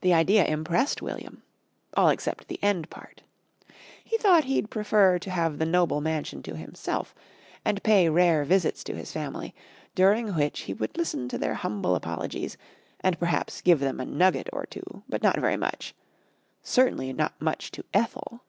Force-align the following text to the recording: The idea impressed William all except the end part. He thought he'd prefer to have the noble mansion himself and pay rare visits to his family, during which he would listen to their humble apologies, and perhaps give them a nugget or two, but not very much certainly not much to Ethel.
The 0.00 0.14
idea 0.14 0.42
impressed 0.46 1.02
William 1.02 1.42
all 1.94 2.08
except 2.08 2.48
the 2.48 2.58
end 2.62 2.88
part. 2.88 3.20
He 4.02 4.16
thought 4.16 4.44
he'd 4.44 4.70
prefer 4.70 5.18
to 5.18 5.30
have 5.30 5.58
the 5.58 5.66
noble 5.66 6.00
mansion 6.00 6.42
himself 6.42 7.14
and 7.62 7.82
pay 7.82 8.08
rare 8.08 8.42
visits 8.46 8.82
to 8.84 8.94
his 8.94 9.12
family, 9.12 9.54
during 9.94 10.28
which 10.34 10.60
he 10.60 10.72
would 10.72 10.96
listen 10.96 11.28
to 11.28 11.36
their 11.36 11.56
humble 11.56 11.94
apologies, 11.94 12.56
and 13.00 13.18
perhaps 13.20 13.60
give 13.60 13.80
them 13.80 14.00
a 14.00 14.06
nugget 14.06 14.48
or 14.50 14.64
two, 14.64 15.02
but 15.10 15.22
not 15.22 15.38
very 15.38 15.58
much 15.58 15.94
certainly 16.62 17.12
not 17.12 17.38
much 17.38 17.70
to 17.72 17.84
Ethel. 17.92 18.40